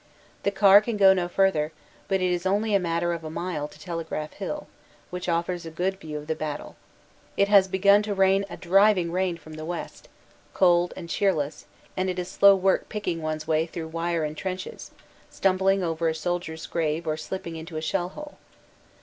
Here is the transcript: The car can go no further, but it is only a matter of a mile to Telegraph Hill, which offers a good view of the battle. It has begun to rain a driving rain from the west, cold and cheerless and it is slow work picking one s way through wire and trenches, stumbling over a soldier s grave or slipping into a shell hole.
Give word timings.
The 0.41 0.49
car 0.49 0.81
can 0.81 0.97
go 0.97 1.13
no 1.13 1.27
further, 1.27 1.71
but 2.07 2.21
it 2.21 2.31
is 2.31 2.47
only 2.47 2.73
a 2.73 2.79
matter 2.79 3.13
of 3.13 3.23
a 3.23 3.29
mile 3.29 3.67
to 3.67 3.79
Telegraph 3.79 4.33
Hill, 4.33 4.65
which 5.11 5.29
offers 5.29 5.63
a 5.63 5.69
good 5.69 5.99
view 5.99 6.17
of 6.17 6.25
the 6.25 6.33
battle. 6.33 6.75
It 7.37 7.49
has 7.49 7.67
begun 7.67 8.01
to 8.09 8.15
rain 8.15 8.43
a 8.49 8.57
driving 8.57 9.11
rain 9.11 9.37
from 9.37 9.53
the 9.53 9.63
west, 9.63 10.09
cold 10.55 10.91
and 10.97 11.07
cheerless 11.07 11.65
and 11.95 12.09
it 12.09 12.17
is 12.17 12.29
slow 12.31 12.55
work 12.55 12.89
picking 12.89 13.21
one 13.21 13.35
s 13.35 13.45
way 13.47 13.67
through 13.67 13.89
wire 13.89 14.23
and 14.23 14.35
trenches, 14.35 14.89
stumbling 15.29 15.83
over 15.83 16.07
a 16.09 16.15
soldier 16.15 16.53
s 16.53 16.65
grave 16.65 17.05
or 17.05 17.15
slipping 17.15 17.55
into 17.55 17.77
a 17.77 17.79
shell 17.83 18.09
hole. 18.09 18.39